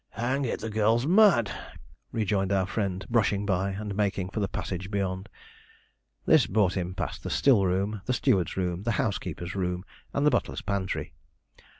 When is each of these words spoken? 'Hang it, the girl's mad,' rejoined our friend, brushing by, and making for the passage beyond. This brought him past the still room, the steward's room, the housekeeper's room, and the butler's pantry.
'Hang 0.13 0.45
it, 0.45 0.61
the 0.61 0.71
girl's 0.71 1.05
mad,' 1.05 1.51
rejoined 2.11 2.51
our 2.51 2.65
friend, 2.65 3.05
brushing 3.07 3.45
by, 3.45 3.69
and 3.69 3.93
making 3.93 4.29
for 4.29 4.39
the 4.39 4.47
passage 4.47 4.89
beyond. 4.89 5.29
This 6.25 6.47
brought 6.47 6.75
him 6.75 6.95
past 6.95 7.21
the 7.21 7.29
still 7.29 7.67
room, 7.67 8.01
the 8.05 8.13
steward's 8.13 8.57
room, 8.57 8.81
the 8.81 8.93
housekeeper's 8.93 9.53
room, 9.53 9.85
and 10.11 10.25
the 10.25 10.31
butler's 10.31 10.63
pantry. 10.63 11.13